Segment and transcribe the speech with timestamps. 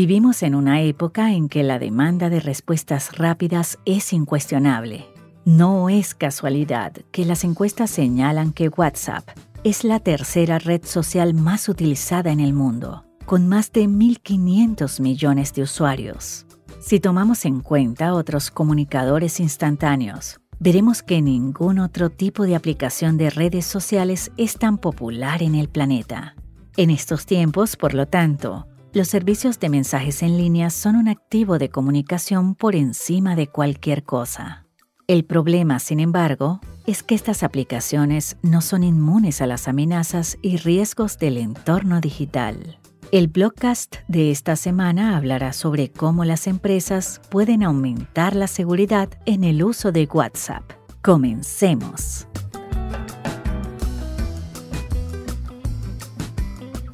[0.00, 5.06] Vivimos en una época en que la demanda de respuestas rápidas es incuestionable.
[5.44, 9.28] No es casualidad que las encuestas señalan que WhatsApp
[9.64, 15.52] es la tercera red social más utilizada en el mundo, con más de 1.500 millones
[15.52, 16.46] de usuarios.
[16.78, 23.30] Si tomamos en cuenta otros comunicadores instantáneos, veremos que ningún otro tipo de aplicación de
[23.30, 26.36] redes sociales es tan popular en el planeta.
[26.76, 31.58] En estos tiempos, por lo tanto, los servicios de mensajes en línea son un activo
[31.58, 34.64] de comunicación por encima de cualquier cosa.
[35.06, 40.56] El problema, sin embargo, es que estas aplicaciones no son inmunes a las amenazas y
[40.58, 42.78] riesgos del entorno digital.
[43.10, 49.44] El blogcast de esta semana hablará sobre cómo las empresas pueden aumentar la seguridad en
[49.44, 50.62] el uso de WhatsApp.
[51.00, 52.26] Comencemos.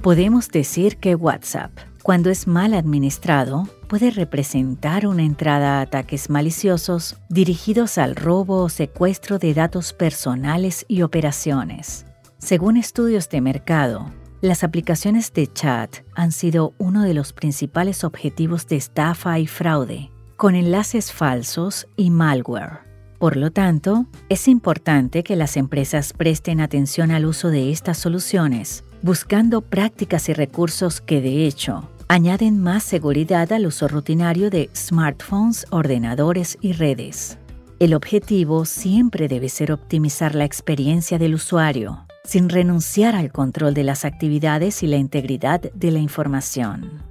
[0.05, 1.71] Podemos decir que WhatsApp,
[2.03, 8.69] cuando es mal administrado, puede representar una entrada a ataques maliciosos dirigidos al robo o
[8.69, 12.05] secuestro de datos personales y operaciones.
[12.37, 18.67] Según estudios de mercado, las aplicaciones de chat han sido uno de los principales objetivos
[18.67, 22.81] de estafa y fraude, con enlaces falsos y malware.
[23.19, 28.85] Por lo tanto, es importante que las empresas presten atención al uso de estas soluciones
[29.05, 35.67] buscando prácticas y recursos que de hecho añaden más seguridad al uso rutinario de smartphones,
[35.69, 37.37] ordenadores y redes.
[37.81, 43.85] El objetivo siempre debe ser optimizar la experiencia del usuario, sin renunciar al control de
[43.85, 47.03] las actividades y la integridad de la información.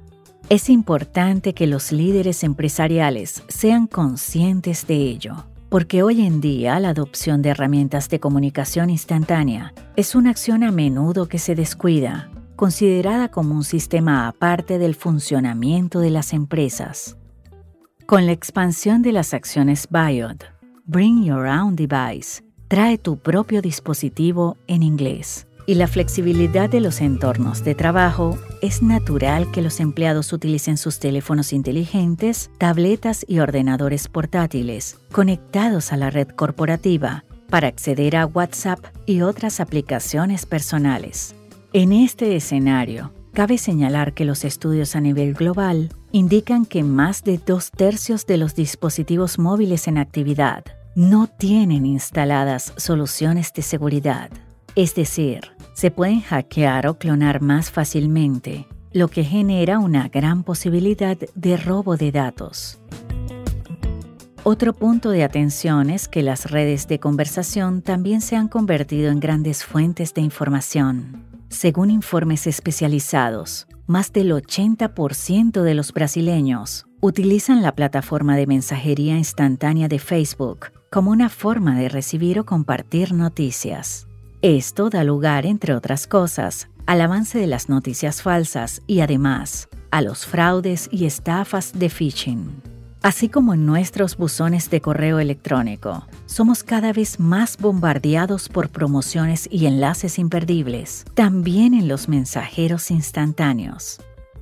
[0.49, 6.89] Es importante que los líderes empresariales sean conscientes de ello porque hoy en día la
[6.89, 13.29] adopción de herramientas de comunicación instantánea es una acción a menudo que se descuida, considerada
[13.29, 17.17] como un sistema aparte del funcionamiento de las empresas.
[18.07, 20.41] Con la expansión de las acciones BIOD,
[20.85, 26.99] Bring Your Own Device, trae tu propio dispositivo en inglés y la flexibilidad de los
[26.99, 34.07] entornos de trabajo, es natural que los empleados utilicen sus teléfonos inteligentes, tabletas y ordenadores
[34.07, 41.35] portátiles conectados a la red corporativa para acceder a WhatsApp y otras aplicaciones personales.
[41.71, 47.37] En este escenario, cabe señalar que los estudios a nivel global indican que más de
[47.37, 50.65] dos tercios de los dispositivos móviles en actividad
[50.95, 54.31] no tienen instaladas soluciones de seguridad.
[54.73, 61.17] Es decir, se pueden hackear o clonar más fácilmente, lo que genera una gran posibilidad
[61.35, 62.79] de robo de datos.
[64.45, 69.21] Otro punto de atención es que las redes de conversación también se han convertido en
[69.21, 71.23] grandes fuentes de información.
[71.47, 79.87] Según informes especializados, más del 80% de los brasileños utilizan la plataforma de mensajería instantánea
[79.87, 84.07] de Facebook como una forma de recibir o compartir noticias.
[84.41, 90.01] Esto da lugar, entre otras cosas, al avance de las noticias falsas y además a
[90.01, 92.72] los fraudes y estafas de phishing.
[93.03, 99.49] Así como en nuestros buzones de correo electrónico, somos cada vez más bombardeados por promociones
[99.51, 103.99] y enlaces imperdibles, también en los mensajeros instantáneos.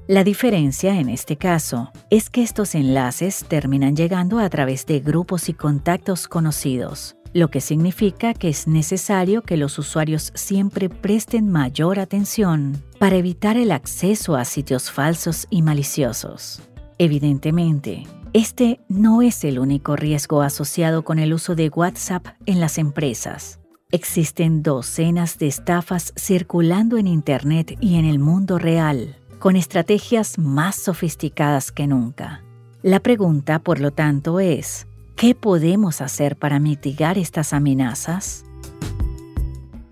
[0.08, 5.50] La diferencia en este caso es que estos enlaces terminan llegando a través de grupos
[5.50, 11.98] y contactos conocidos, lo que significa que es necesario que los usuarios siempre presten mayor
[11.98, 16.62] atención para evitar el acceso a sitios falsos y maliciosos.
[17.00, 22.78] Evidentemente, este no es el único riesgo asociado con el uso de WhatsApp en las
[22.78, 23.60] empresas.
[23.92, 30.76] Existen docenas de estafas circulando en Internet y en el mundo real, con estrategias más
[30.76, 32.44] sofisticadas que nunca.
[32.82, 34.88] La pregunta, por lo tanto, es,
[35.22, 38.44] ¿Qué podemos hacer para mitigar estas amenazas?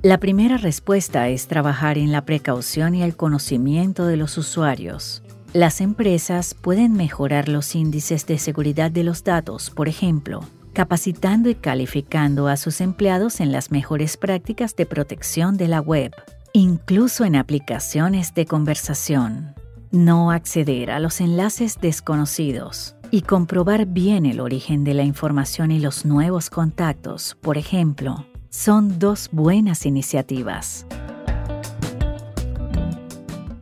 [0.01, 5.21] La primera respuesta es trabajar en la precaución y el conocimiento de los usuarios.
[5.53, 10.41] Las empresas pueden mejorar los índices de seguridad de los datos, por ejemplo,
[10.73, 16.11] capacitando y calificando a sus empleados en las mejores prácticas de protección de la web,
[16.53, 19.55] incluso en aplicaciones de conversación.
[19.89, 25.79] No acceder a los enlaces desconocidos y comprobar bien el origen de la información y
[25.79, 30.85] los nuevos contactos, por ejemplo, son dos buenas iniciativas.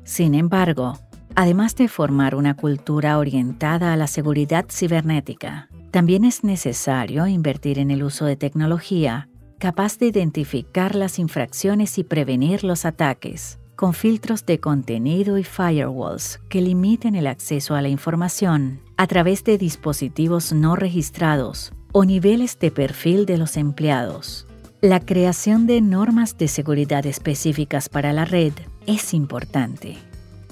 [0.04, 1.00] Sin embargo,
[1.38, 7.92] además de formar una cultura orientada a la seguridad cibernética, también es necesario invertir en
[7.92, 9.30] el uso de tecnología
[9.60, 16.40] capaz de identificar las infracciones y prevenir los ataques, con filtros de contenido y firewalls
[16.50, 22.58] que limiten el acceso a la información a través de dispositivos no registrados o niveles
[22.58, 24.48] de perfil de los empleados.
[24.82, 28.54] La creación de normas de seguridad específicas para la red
[28.88, 30.07] es importante.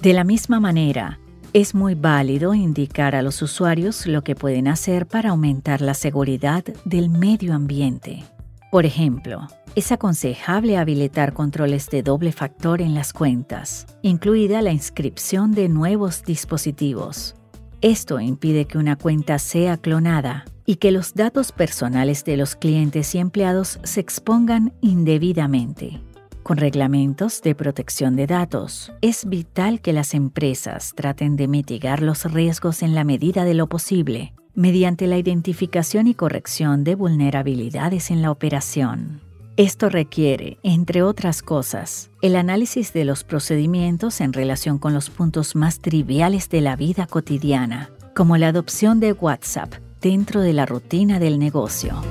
[0.06, 1.20] De la misma manera,
[1.52, 6.64] es muy válido indicar a los usuarios lo que pueden hacer para aumentar la seguridad
[6.86, 8.24] del medio ambiente.
[8.72, 15.54] Por ejemplo, es aconsejable habilitar controles de doble factor en las cuentas, incluida la inscripción
[15.54, 17.34] de nuevos dispositivos.
[17.82, 23.16] Esto impide que una cuenta sea clonada y que los datos personales de los clientes
[23.16, 26.00] y empleados se expongan indebidamente.
[26.46, 32.32] Con reglamentos de protección de datos, es vital que las empresas traten de mitigar los
[32.32, 38.22] riesgos en la medida de lo posible mediante la identificación y corrección de vulnerabilidades en
[38.22, 39.22] la operación.
[39.58, 45.56] Esto requiere, entre otras cosas, el análisis de los procedimientos en relación con los puntos
[45.56, 51.18] más triviales de la vida cotidiana, como la adopción de WhatsApp dentro de la rutina
[51.18, 52.04] del negocio.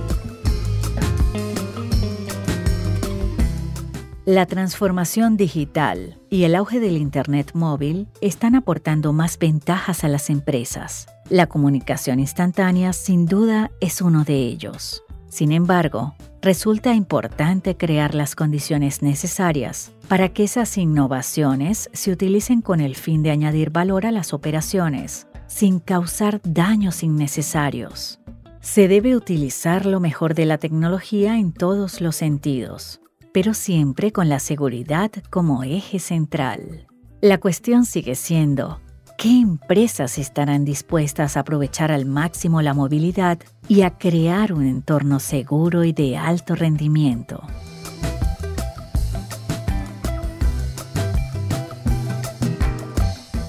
[4.27, 10.31] La transformación digital y el auge del Internet móvil están aportando más ventajas a las
[10.31, 11.09] empresas.
[11.29, 15.05] La comunicación instantánea sin duda es uno de ellos.
[15.29, 22.81] Sin embargo, resulta importante crear las condiciones necesarias para que esas innovaciones se utilicen con
[22.81, 28.21] el fin de añadir valor a las operaciones, sin causar daños innecesarios.
[28.63, 33.03] Se debe utilizar lo mejor de la tecnología en todos los sentidos
[33.35, 36.87] pero siempre con la seguridad como eje central.
[37.21, 38.79] La cuestión sigue siendo,
[39.19, 45.19] ¿qué empresas estarán dispuestas a aprovechar al máximo la movilidad y a crear un entorno
[45.19, 47.43] seguro y de alto rendimiento?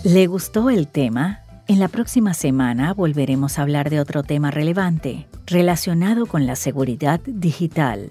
[0.03, 1.41] ¿Le gustó el tema?
[1.67, 7.19] En la próxima semana volveremos a hablar de otro tema relevante relacionado con la seguridad
[7.27, 8.09] digital.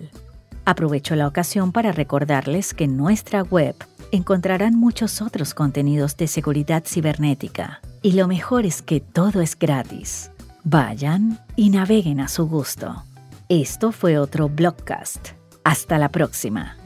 [0.65, 3.75] Aprovecho la ocasión para recordarles que en nuestra web
[4.13, 7.81] encontrarán muchos otros contenidos de seguridad cibernética.
[8.03, 10.31] Y lo mejor es que todo es gratis.
[10.63, 13.05] Vayan y naveguen a su gusto.
[13.49, 15.31] Esto fue otro Blogcast.
[15.65, 16.77] Hasta la próxima.